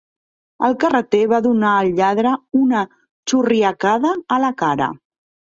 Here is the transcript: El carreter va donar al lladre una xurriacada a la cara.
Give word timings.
El 0.67 0.71
carreter 0.83 1.19
va 1.33 1.41
donar 1.47 1.73
al 1.81 1.91
lladre 1.99 2.33
una 2.63 2.81
xurriacada 3.33 4.19
a 4.39 4.45
la 4.49 4.55
cara. 4.65 4.93